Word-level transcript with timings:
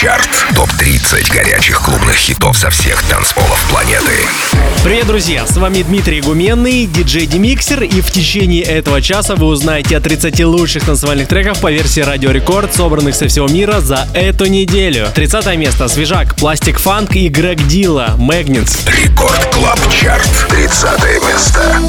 Чарт. 0.00 0.28
Топ-30 0.54 1.28
горячих 1.34 1.80
клубных 1.80 2.14
хитов 2.14 2.56
со 2.56 2.70
всех 2.70 3.02
танцполов 3.02 3.60
планеты. 3.68 4.12
Привет, 4.84 5.08
друзья! 5.08 5.44
С 5.44 5.56
вами 5.56 5.82
Дмитрий 5.82 6.20
Гуменный, 6.20 6.86
DJ 6.86 7.26
Demixer, 7.26 7.82
и 7.82 8.00
в 8.00 8.08
течение 8.12 8.62
этого 8.62 9.02
часа 9.02 9.34
вы 9.34 9.46
узнаете 9.46 9.96
о 9.96 10.00
30 10.00 10.44
лучших 10.44 10.84
танцевальных 10.84 11.26
треков 11.26 11.60
по 11.60 11.72
версии 11.72 12.00
Радио 12.00 12.30
Рекорд, 12.30 12.72
собранных 12.76 13.16
со 13.16 13.26
всего 13.26 13.48
мира 13.48 13.80
за 13.80 14.06
эту 14.14 14.46
неделю. 14.46 15.08
30 15.12 15.56
место 15.56 15.88
Свежак, 15.88 16.36
Plastik 16.36 16.78
Funk 16.78 17.16
и 17.16 17.26
Грег 17.26 17.66
Дила, 17.66 18.14
Magnets. 18.18 18.86
Record 18.86 19.52
Club 19.52 19.80
Chart. 19.90 20.46
30 20.48 20.86
место. 21.26 21.80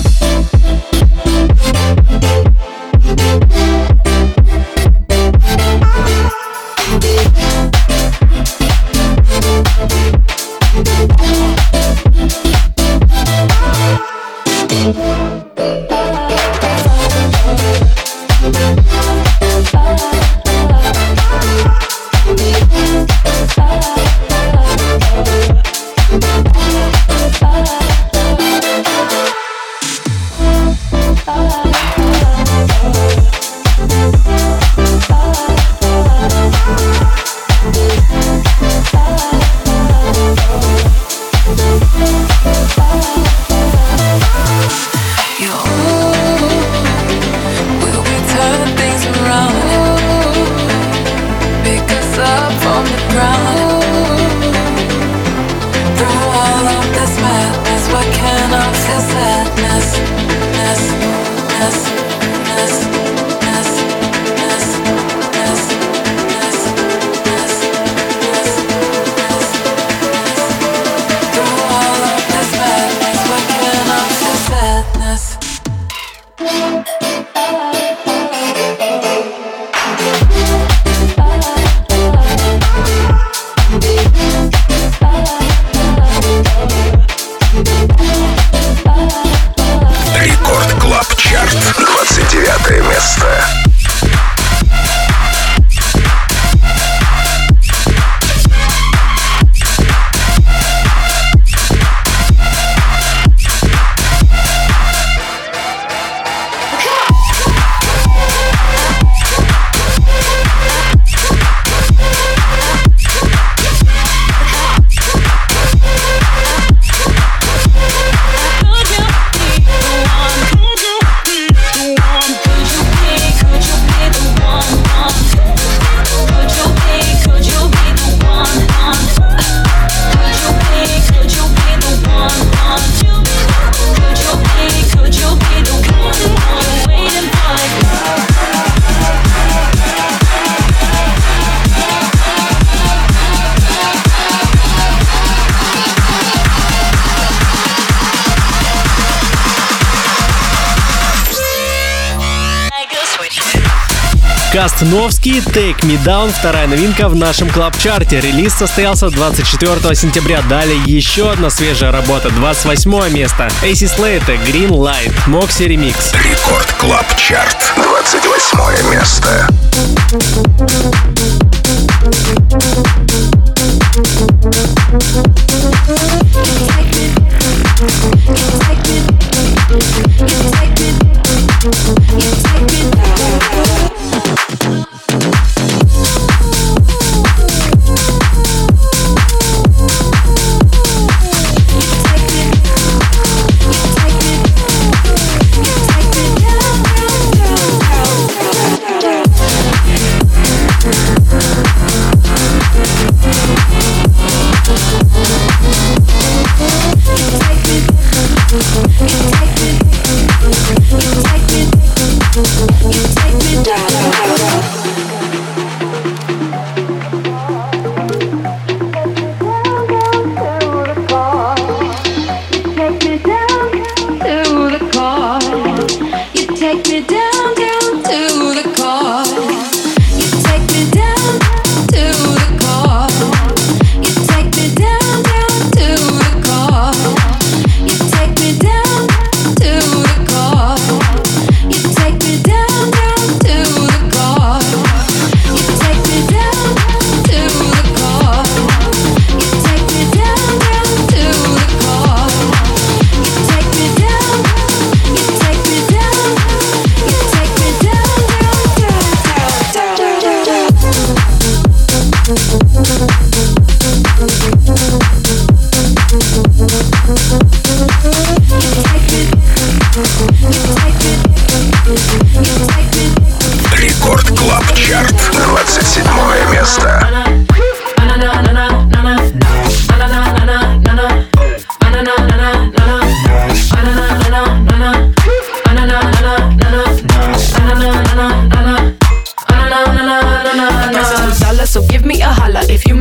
Кастновский 155.19 155.39
Take 155.39 155.81
Me 155.81 156.01
Down, 156.03 156.31
вторая 156.31 156.67
новинка 156.67 157.09
в 157.09 157.15
нашем 157.15 157.49
клаб-чарте. 157.49 158.21
Релиз 158.21 158.53
состоялся 158.53 159.09
24 159.09 159.93
сентября. 159.95 160.41
Далее 160.43 160.79
еще 160.85 161.31
одна 161.31 161.49
свежая 161.49 161.91
работа, 161.91 162.29
28 162.29 163.09
место. 163.13 163.49
AC 163.61 163.89
Slater 163.97 164.39
Green 164.45 164.69
Light, 164.69 165.13
Moxie 165.27 165.67
Remix. 165.67 166.15
Record 166.23 166.71
Club 166.79 167.05
Chart, 167.17 167.73
28 167.75 168.91
место. 168.91 169.47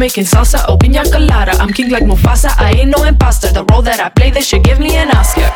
making 0.08 0.25
salsa, 0.25 0.64
open 0.69 0.94
your 0.94 1.05
colada. 1.05 1.52
I'm 1.60 1.72
king 1.72 1.90
like 1.90 2.05
Mufasa, 2.05 2.49
I 2.56 2.70
ain't 2.72 2.90
no 2.90 3.05
that 3.88 4.05
I 4.05 4.11
play, 4.12 4.29
they 4.31 4.44
should 4.44 4.62
give 4.62 4.79
me 4.79 5.00
an 5.00 5.08
Oscar. 5.17 5.49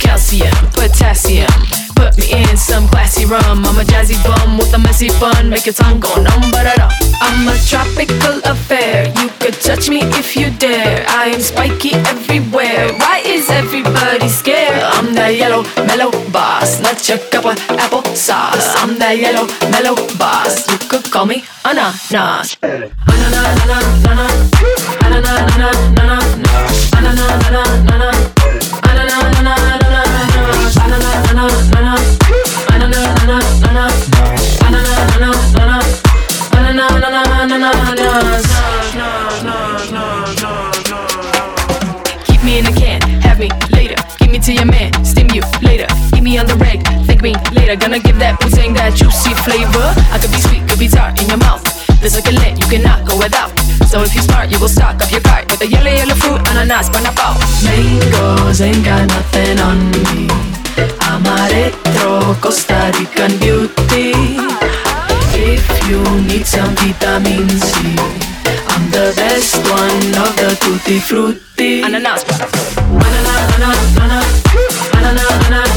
Calcium, 0.00 0.56
potassium. 0.72 1.52
Put 1.92 2.16
me 2.16 2.32
in 2.32 2.56
some 2.56 2.88
classy 2.88 3.28
rum. 3.28 3.60
I'm 3.60 3.76
a 3.76 3.84
jazzy 3.84 4.16
bum 4.24 4.56
with 4.56 4.72
a 4.72 4.78
messy 4.78 5.12
bun. 5.20 5.50
Make 5.52 5.66
your 5.68 5.76
tongue 5.76 6.00
go 6.00 6.08
numb, 6.16 6.48
but 6.48 6.64
I'm 6.64 7.44
a 7.44 7.56
tropical 7.68 8.40
affair. 8.48 9.12
You 9.20 9.28
could 9.36 9.60
touch 9.60 9.90
me 9.92 10.00
if 10.16 10.32
you 10.34 10.48
dare. 10.56 11.04
I 11.08 11.28
am 11.36 11.40
spiky 11.40 11.92
everywhere. 12.08 12.88
Why 12.96 13.20
is 13.20 13.50
everybody 13.50 14.28
scared? 14.28 14.80
I'm 14.96 15.12
that 15.20 15.36
yellow, 15.36 15.68
mellow 15.84 16.10
boss. 16.32 16.80
Not 16.80 17.04
your 17.04 17.18
cup 17.28 17.44
of 17.44 17.58
apple 17.76 18.04
sauce. 18.16 18.64
I'm 18.80 18.96
that 18.98 19.20
yellow, 19.20 19.44
mellow 19.68 19.96
boss. 20.16 20.64
You 20.72 20.78
could 20.88 21.04
call 21.12 21.26
me 21.26 21.44
ananas. 21.68 22.56
Ananas, 22.64 22.92
ananas, 23.12 24.04
ananas, 24.08 24.53
me 47.74 47.80
later. 47.80 47.84
Gonna 47.84 47.98
give 47.98 48.18
that 48.18 48.40
pussing 48.40 48.74
that 48.74 48.94
juicy 48.94 49.34
flavor. 49.44 49.94
I 50.12 50.18
could 50.18 50.30
be 50.30 50.40
sweet, 50.40 50.68
could 50.68 50.78
be 50.78 50.88
tart 50.88 51.20
in 51.20 51.28
your 51.28 51.38
mouth. 51.38 51.62
This 52.00 52.14
like 52.14 52.26
a 52.26 52.32
lit, 52.32 52.58
you 52.58 52.66
cannot 52.66 53.06
go 53.06 53.16
without. 53.16 53.50
So 53.88 54.02
if 54.02 54.14
you 54.14 54.22
smart, 54.22 54.50
you 54.50 54.58
will 54.60 54.68
stock 54.68 55.00
up 55.02 55.10
your 55.10 55.20
cart 55.20 55.50
with 55.50 55.62
a 55.62 55.66
yellow, 55.66 55.90
yellow 55.90 56.14
fruit, 56.14 56.40
ananas, 56.50 56.88
pineapple. 56.90 57.34
Mangoes 57.64 58.60
ain't 58.60 58.84
got 58.84 59.06
nothing 59.08 59.58
on 59.60 59.78
me. 59.90 60.28
I'm 61.00 61.24
a 61.24 61.36
retro 61.50 62.34
Costa 62.40 62.92
Rican 62.98 63.38
beauty. 63.38 64.14
If 65.36 65.64
you 65.88 66.02
need 66.26 66.46
some 66.46 66.74
vitamin 66.76 67.48
C, 67.48 67.96
I'm 68.70 68.84
the 68.90 69.12
best 69.16 69.56
one 69.70 70.06
of 70.22 70.32
the 70.36 70.56
tutti 70.60 70.98
frutti. 70.98 71.82
Ananas. 71.82 72.24
Ananas, 72.24 73.46
ananas, 73.56 73.96
ananas. 73.98 74.42
Ananas, 74.94 75.26
ananas, 75.26 75.46
ananas. 75.46 75.73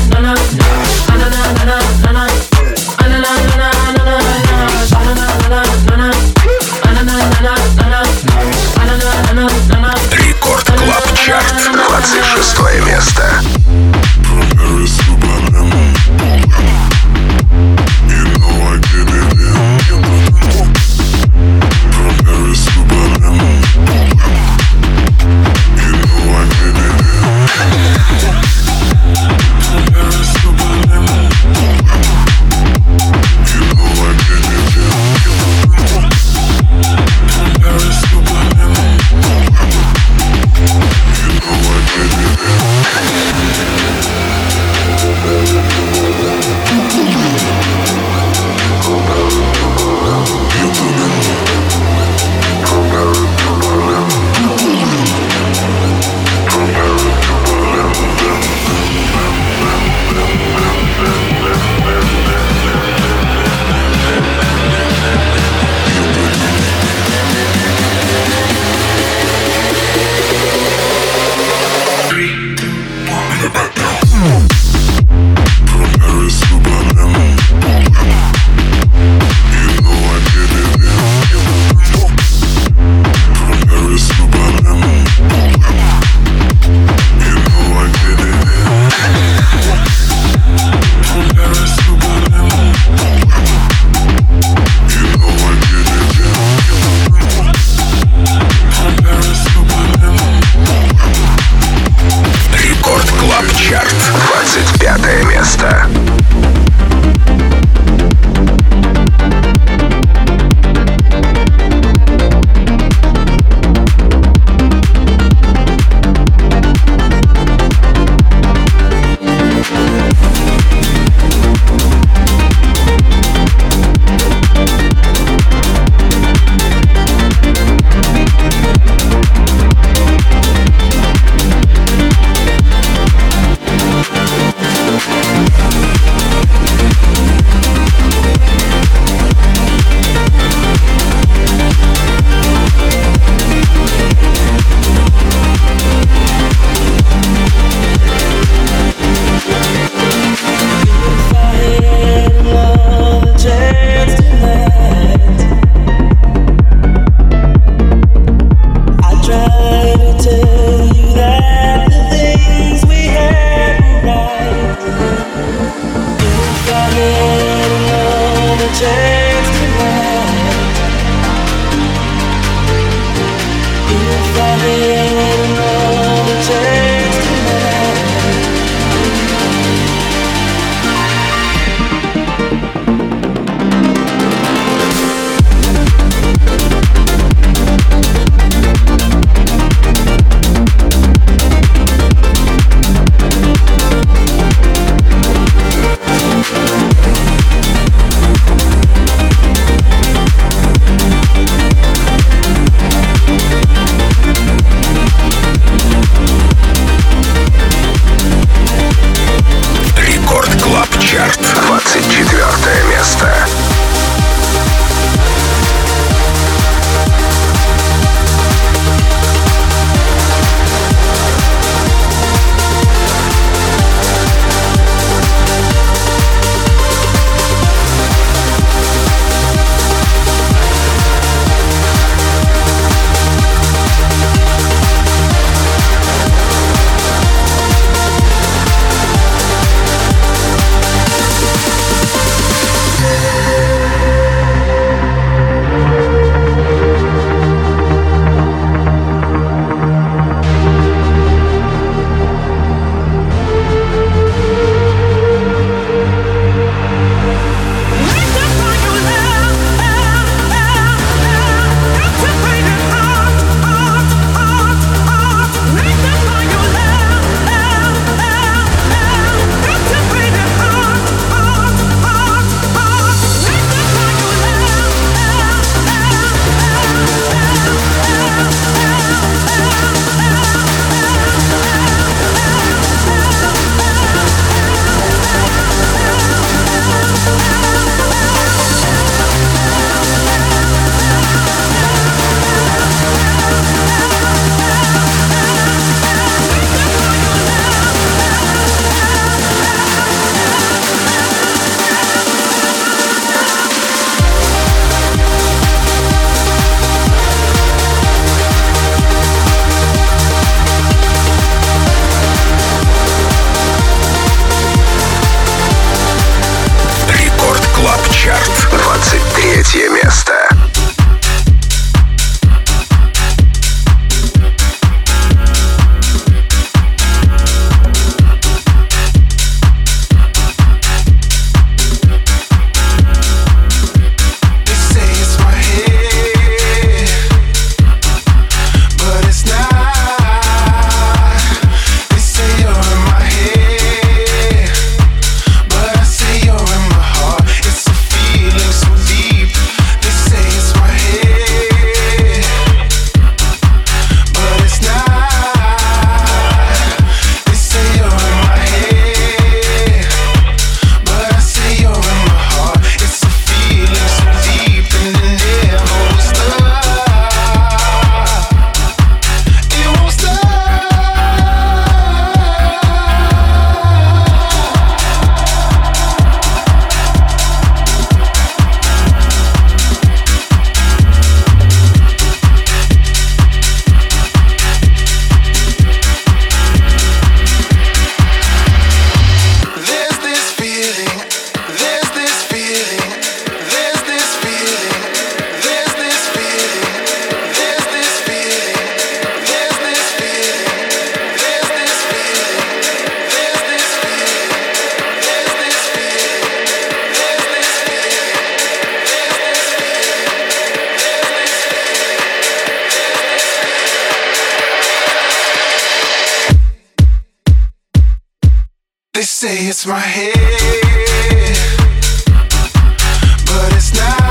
Место. 12.82 13.57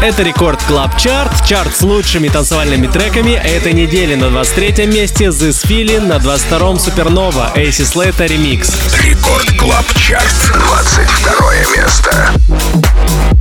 Это 0.07 0.23
Record 0.23 0.63
Club 0.63 0.97
Chart, 0.97 1.45
чарт 1.45 1.75
с 1.75 1.83
лучшими 1.83 2.29
танцевальными 2.29 2.87
треками 2.87 3.33
этой 3.33 3.73
недели 3.73 4.15
на 4.15 4.31
23 4.31 4.87
месте 4.87 5.25
This 5.25 5.67
Feeling, 5.67 6.07
на 6.07 6.19
22-м 6.19 6.79
Supernova, 6.79 7.51
AC 7.57 7.83
Slater 7.83 8.27
Remix. 8.27 8.71
Record 9.03 9.51
Club 9.59 9.85
Chart, 9.97 10.53
22 10.55 11.83
место. 11.83 13.36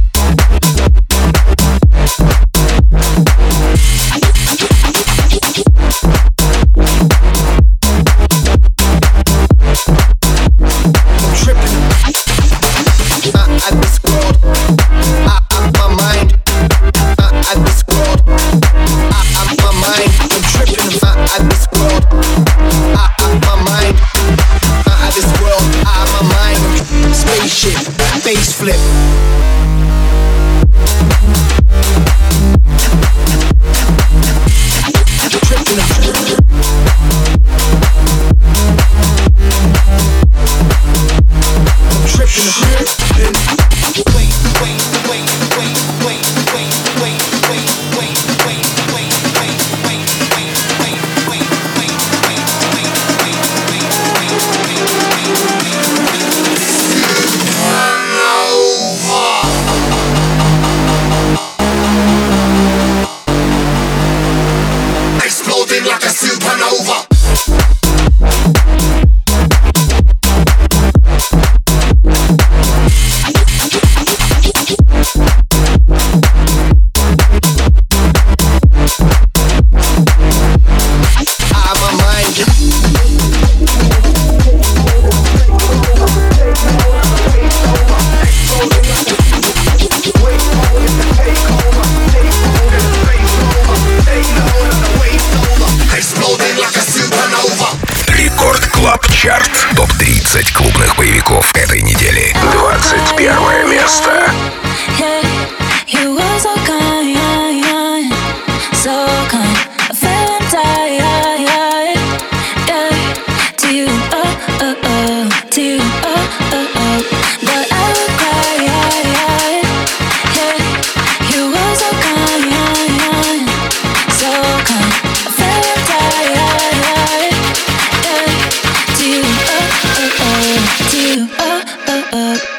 up. 132.16 132.55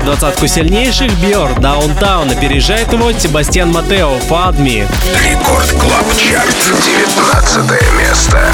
покидает 0.00 0.04
двадцатку 0.04 0.46
сильнейших 0.46 1.12
Бьор 1.18 1.58
Даунтаун. 1.60 2.30
Опережает 2.30 2.92
его 2.92 3.12
Себастьян 3.12 3.70
Матео 3.70 4.18
Фадми. 4.28 4.86
Рекорд 5.24 5.70
Клаб 5.72 6.06
Чарт, 6.16 6.56
19 6.84 7.98
место. 7.98 8.52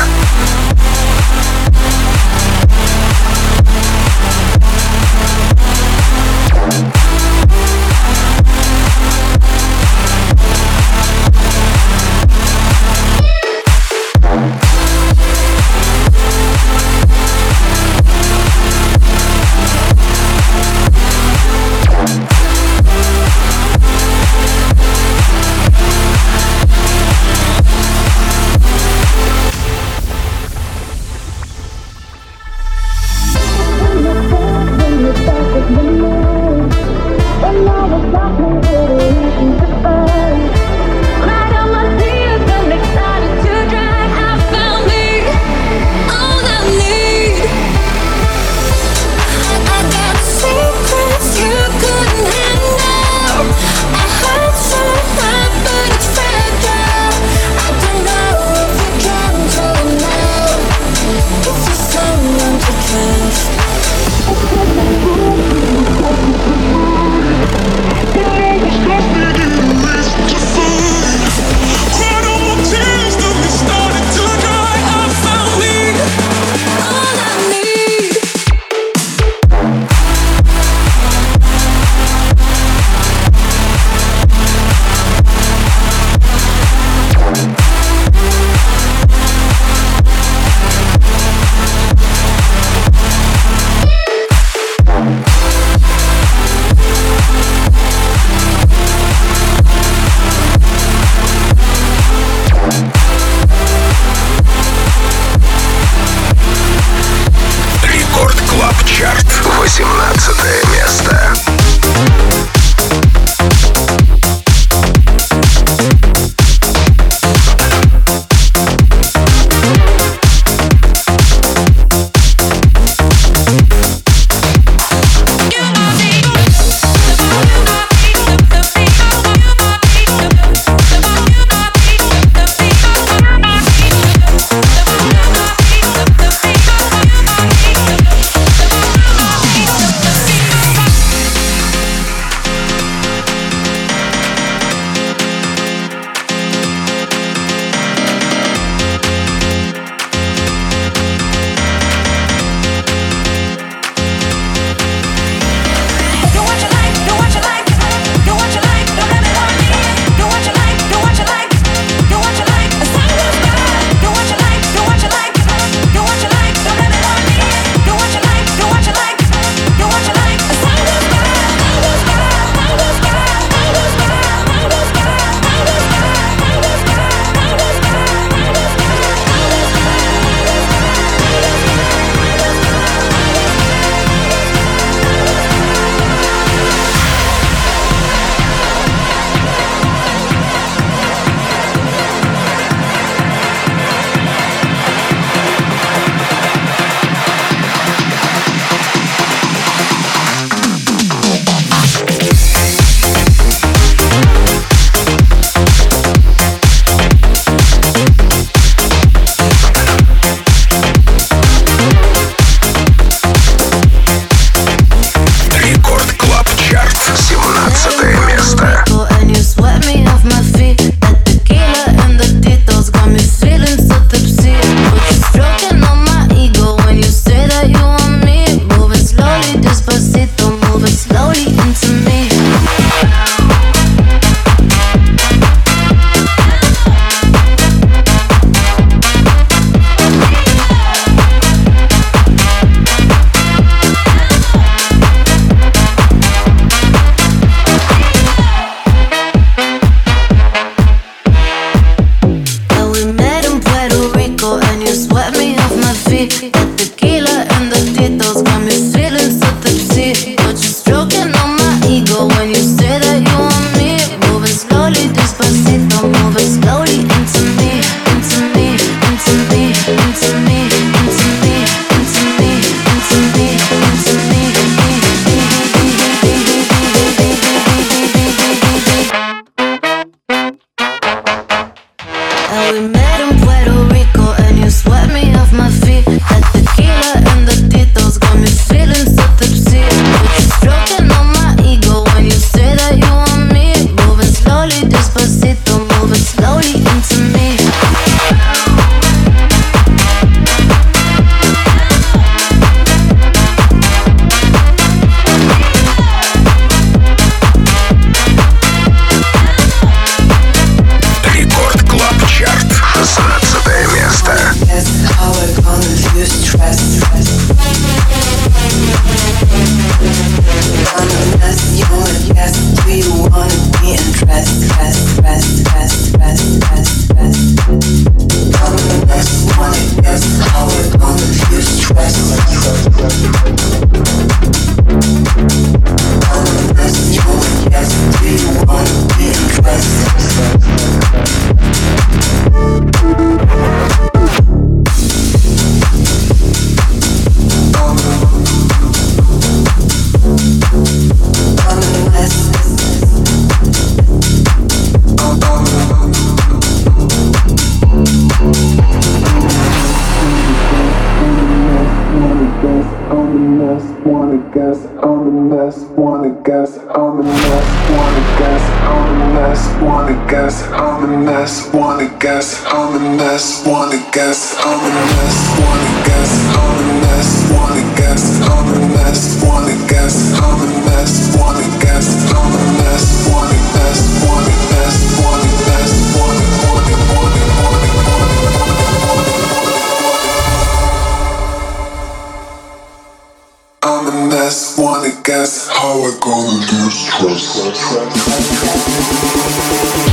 just 394.46 394.78
wanna 394.78 395.10
guess 395.24 395.66
how 395.66 396.04
I 396.04 396.12
gonna 396.20 396.52
lose. 396.70 397.10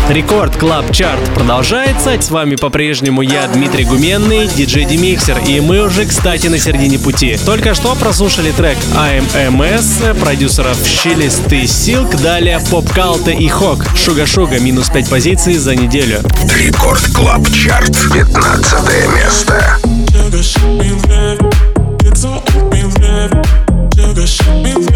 Рекорд 0.09 0.57
Клаб 0.57 0.91
Чарт 0.91 1.23
продолжается. 1.35 2.19
С 2.19 2.31
вами 2.31 2.55
по-прежнему 2.55 3.21
я, 3.21 3.47
Дмитрий 3.47 3.85
Гуменный, 3.85 4.47
диджей 4.47 4.85
Демиксер. 4.85 5.37
И 5.47 5.59
мы 5.59 5.81
уже, 5.81 6.05
кстати, 6.05 6.47
на 6.47 6.57
середине 6.57 6.97
пути. 6.97 7.37
Только 7.45 7.75
что 7.75 7.93
прослушали 7.93 8.51
трек 8.51 8.77
AMMS, 8.95 10.03
э, 10.03 10.13
продюсеров 10.15 10.77
Щелистый 10.83 11.67
Силк, 11.67 12.15
далее 12.15 12.59
Поп 12.71 12.91
Калта 12.91 13.29
и 13.29 13.47
Хок. 13.47 13.85
Шуга 13.95 14.25
Шуга, 14.25 14.59
минус 14.59 14.89
5 14.89 15.09
позиций 15.09 15.57
за 15.57 15.75
неделю. 15.75 16.21
Рекорд 16.57 17.05
Клаб 17.13 17.47
Чарт, 17.51 17.95
15 18.11 19.07
место. 19.15 19.77
rush 24.23 24.37
before 24.63 24.92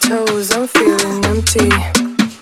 toes, 0.00 0.52
I'm 0.52 0.66
feeling 0.66 1.24
empty. 1.24 1.68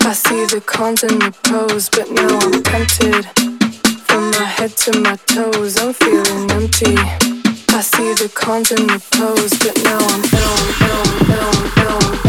I 0.06 0.12
see 0.12 0.44
the 0.46 0.62
cons 0.64 1.02
and 1.02 1.20
the 1.20 1.32
pros, 1.42 1.88
but 1.88 2.10
now 2.10 2.38
I'm 2.38 2.62
tempted. 2.62 3.26
From 4.06 4.30
my 4.30 4.44
head 4.44 4.76
to 4.84 5.00
my 5.00 5.16
toes, 5.26 5.78
I'm 5.78 5.92
feeling 5.92 6.50
empty. 6.50 6.96
I 7.74 7.80
see 7.82 8.14
the 8.14 8.30
cons 8.34 8.70
and 8.70 8.88
the 8.88 9.02
pros, 9.10 9.50
but 9.58 9.76
now 9.84 9.98
I'm, 9.98 10.22
now 10.32 10.52
I'm, 10.60 11.28
now 11.28 11.76
now 11.76 12.20
I'm. 12.20 12.25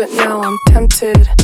but 0.00 0.10
now 0.14 0.40
I'm 0.40 0.58
tempted. 0.68 1.39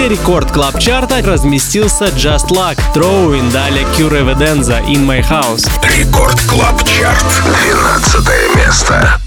Месте 0.00 0.08
рекорд 0.08 0.50
клаб 0.50 0.78
чарта 0.78 1.20
разместился 1.22 2.06
Just 2.06 2.48
Luck, 2.48 2.78
Throwing, 2.94 3.52
далее 3.52 3.86
Cure 3.96 4.22
Evidenza, 4.22 4.82
In 4.86 5.06
My 5.06 5.22
House. 5.22 5.68
Рекорд 5.82 6.40
клаб 6.42 6.82
чарт. 6.84 7.24
12 8.12 8.56
место. 8.56 9.19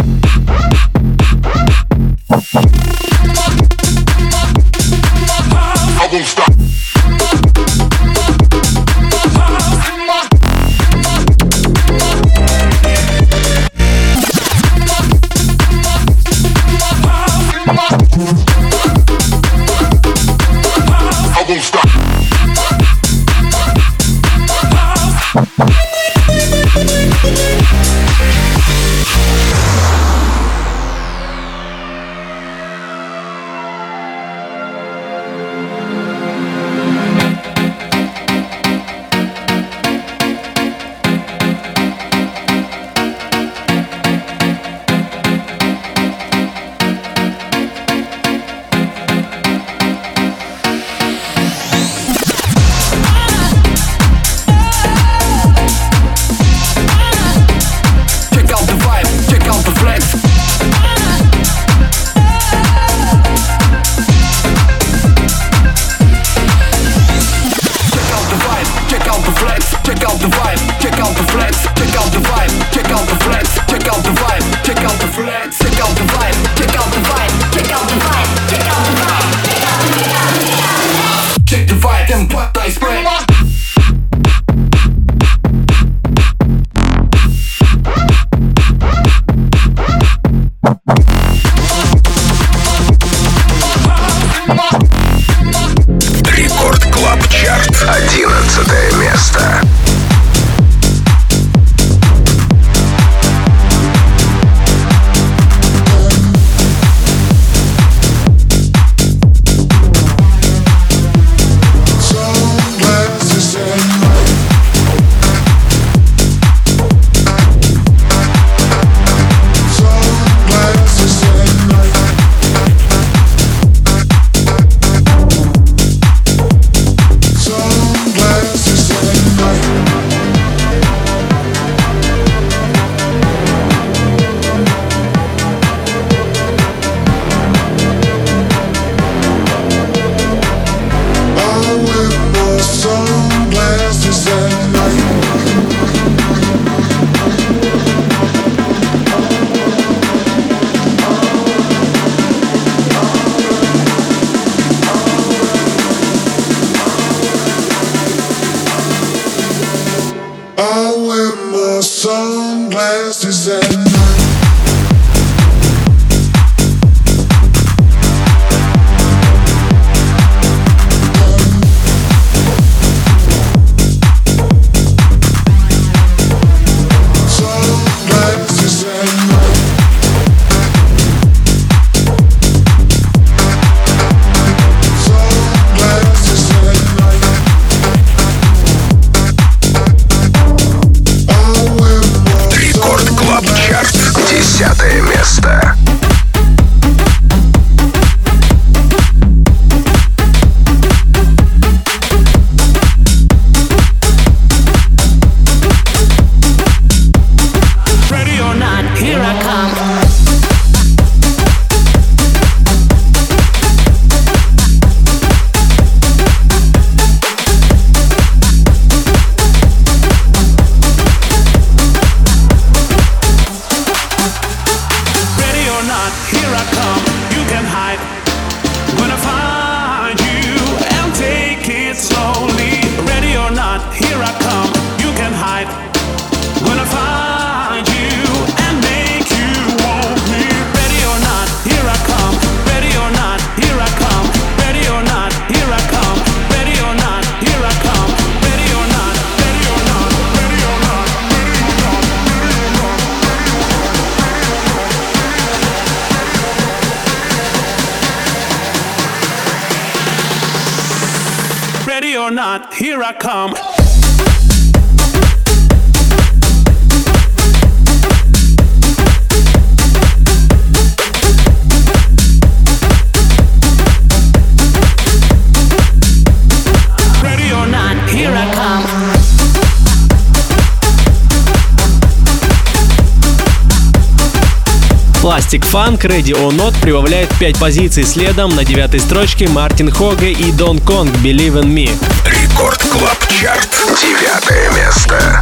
Funk 285.74 286.06
Ready 286.06 286.34
or 286.34 286.52
Not 286.52 286.80
прибавляет 286.82 287.30
5 287.40 287.58
позиций 287.58 288.04
следом 288.04 288.56
на 288.56 288.64
девятой 288.64 289.00
строчке 289.00 289.48
Мартин 289.48 289.90
Хоге 289.90 290.32
и 290.32 290.52
Дон 290.52 290.78
Конг 290.78 291.12
Believe 291.24 291.60
in 291.64 291.74
Me. 291.74 291.90
Record 292.28 292.80
Club 292.92 293.18
Chart. 293.28 293.70
Девятое 294.00 294.70
место. 294.70 295.42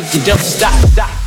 you 0.00 0.24
don't 0.24 0.38
stop, 0.38 0.72
stop. 0.88 1.19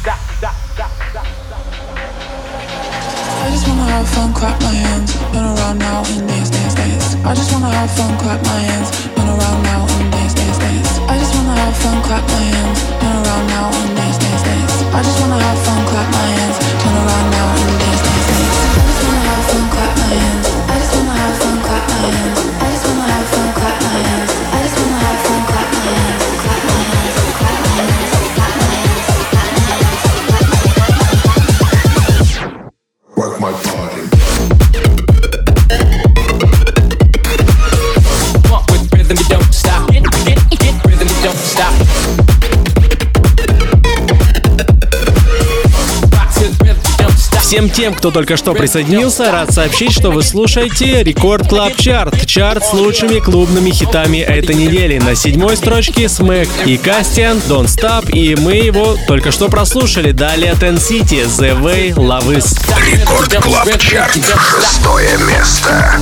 Тем, 47.74 47.93
кто 47.93 48.11
только 48.11 48.38
что 48.38 48.53
присоединился, 48.53 49.32
рад 49.32 49.51
сообщить, 49.51 49.91
что 49.91 50.11
вы 50.11 50.21
слушаете 50.21 51.03
Record 51.03 51.49
Club 51.49 51.75
Chart. 51.75 52.25
Чарт 52.26 52.63
с 52.63 52.74
лучшими 52.74 53.19
клубными 53.19 53.71
хитами 53.71 54.19
этой 54.19 54.55
недели. 54.55 54.99
На 54.99 55.15
седьмой 55.15 55.57
строчке 55.57 56.07
Смэк 56.07 56.47
и 56.65 56.78
Кастиан, 56.78 57.38
Don't 57.49 57.65
Stop, 57.65 58.11
и 58.11 58.36
мы 58.36 58.53
его 58.53 58.95
только 59.07 59.32
что 59.32 59.49
прослушали. 59.49 60.11
Далее 60.11 60.53
Ten 60.53 60.78
City, 60.78 61.26
The 61.26 61.59
Way, 61.59 61.95
Love 61.95 62.38
Is. 62.38 62.59
Record 62.91 63.34
Club 63.36 63.77
Chart. 63.79 64.13
Шестое 64.13 65.17
место. 65.28 65.99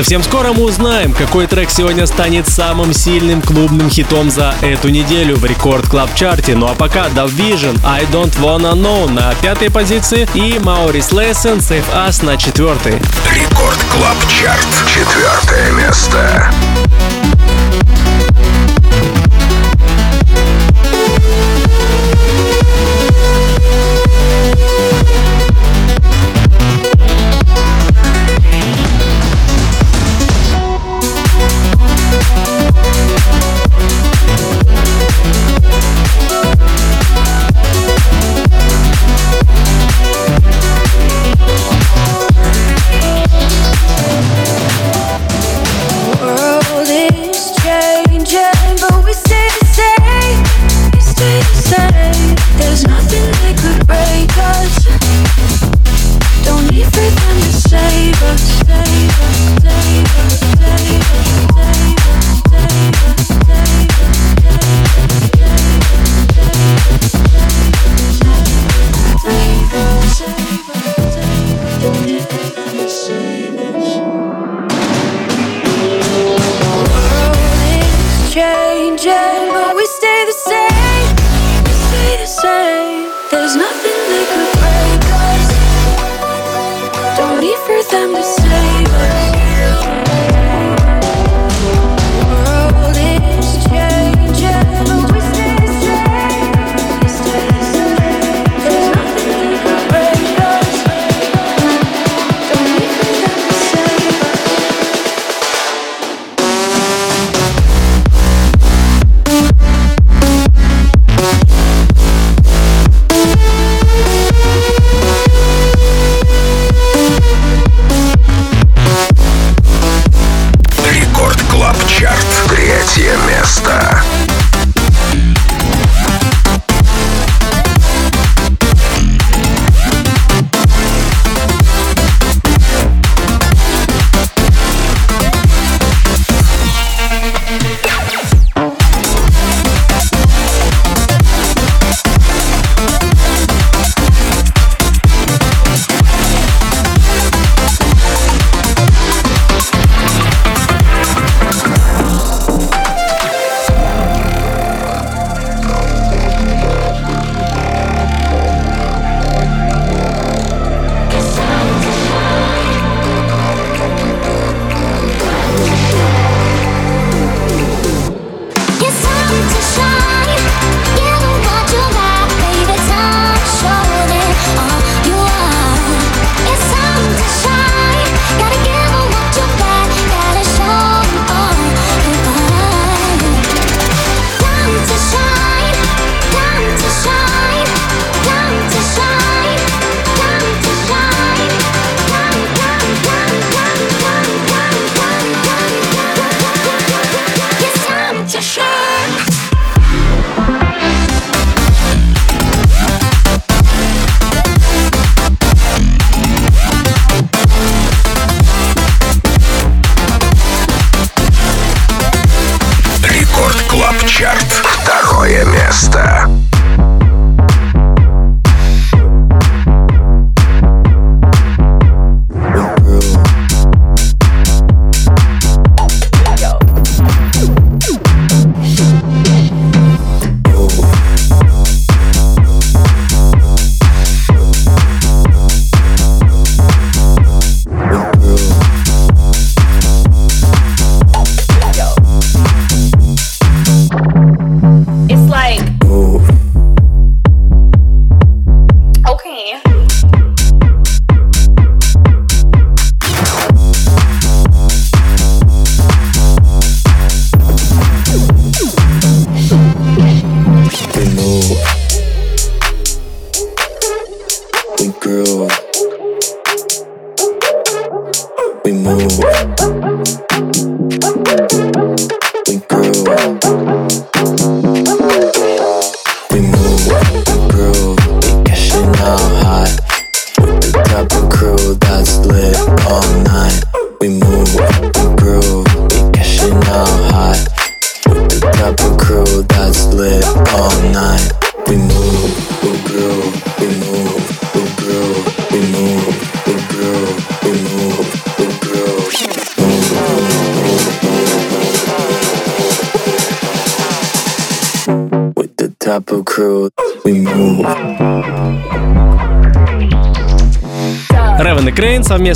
Совсем 0.00 0.22
скоро 0.22 0.54
мы 0.54 0.62
узнаем, 0.62 1.12
какой 1.12 1.46
трек 1.46 1.68
сегодня 1.68 2.06
станет 2.06 2.48
самым 2.48 2.94
сильным 2.94 3.42
клубным 3.42 3.90
хитом 3.90 4.30
за 4.30 4.54
эту 4.62 4.88
неделю 4.88 5.36
в 5.36 5.44
Record 5.44 5.86
Club 5.90 6.14
Chart 6.14 6.43
е. 6.43 6.54
Ну 6.54 6.68
а 6.68 6.74
пока 6.74 7.08
Dove 7.08 7.36
Vision, 7.36 7.78
I 7.84 8.04
Don't 8.04 8.34
Wanna 8.40 8.72
Know 8.72 9.10
на 9.10 9.34
пятой 9.42 9.70
позиции 9.70 10.26
и 10.32 10.52
Maurice 10.54 11.10
Lesson 11.10 11.58
Save 11.58 11.84
Us 11.92 12.24
на 12.24 12.38
четвертой. 12.38 12.94
Record 13.30 13.78
Club 13.90 14.16
Chart. 14.26 14.66
Четвертое 14.88 15.70
место. 15.72 16.50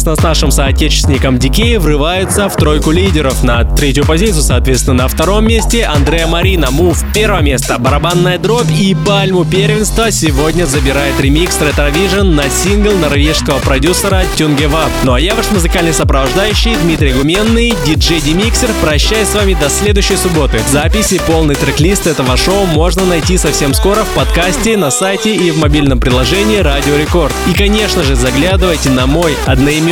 Совместно 0.05 0.17
с 0.17 0.23
нашим 0.23 0.51
соотечественником 0.51 1.39
Дикей 1.39 1.79
врывается 1.79 2.49
в 2.49 2.57
тройку 2.57 2.91
лидеров. 2.91 3.43
На 3.43 3.65
третью 3.65 4.05
позицию, 4.05 4.43
соответственно, 4.43 5.05
на 5.05 5.09
втором 5.09 5.47
месте 5.47 5.85
Андреа 5.85 6.27
Марина, 6.27 6.71
Мув. 6.71 7.03
Первое 7.15 7.41
место, 7.41 7.79
барабанная 7.79 8.39
дробь 8.39 8.71
и 8.71 8.95
пальму 8.95 9.45
первенства 9.45 10.11
сегодня 10.11 10.67
забирает 10.67 11.19
ремикс 11.21 11.59
Retrovision 11.59 12.35
на 12.35 12.51
сингл 12.51 12.93
норвежского 12.99 13.59
продюсера 13.61 14.25
Тюнгева. 14.37 14.85
Ну 15.05 15.15
а 15.15 15.21
я 15.21 15.35
ваш 15.35 15.51
музыкальный 15.51 15.95
сопровождающий 15.95 16.77
Дмитрий 16.83 17.13
Гуменный, 17.13 17.75
диджей 17.87 18.21
Демиксер. 18.21 18.69
Прощаюсь 18.83 19.29
с 19.29 19.35
вами 19.35 19.55
до 19.55 19.71
следующей 19.71 20.17
субботы. 20.17 20.61
Записи 20.71 21.21
полный 21.27 21.55
трек-лист 21.55 22.07
этого 22.07 22.37
шоу 22.37 22.67
можно 22.67 23.07
найти 23.07 23.39
совсем 23.39 23.73
скоро 23.73 24.05
в 24.05 24.09
подкасте, 24.09 24.77
на 24.77 24.91
сайте 24.91 25.35
и 25.35 25.51
в 25.51 25.59
мобильном 25.59 25.99
приложении 25.99 26.59
Радио 26.59 26.97
Рекорд. 26.97 27.33
И, 27.51 27.55
конечно 27.55 28.03
же, 28.03 28.17
заглядывайте 28.17 28.91
на 28.91 29.07
мой 29.07 29.35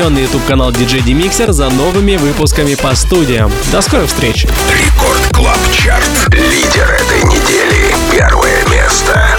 мой 0.02 0.08
одноименный 0.08 0.22
YouTube 0.22 0.44
канал 0.46 0.70
DJ 0.72 1.04
Demixer 1.04 1.52
за 1.52 1.70
новыми 1.70 2.16
выпусками 2.16 2.74
по 2.74 2.94
студиям. 2.94 3.52
До 3.70 3.80
скорых 3.80 4.08
встреч! 4.08 4.46
Record 4.70 5.28
Club 5.32 5.58
Chart. 5.72 6.08
Лидер 6.32 6.90
этой 6.90 7.22
недели. 7.22 7.94
Первое 8.10 8.64
место. 8.68 9.36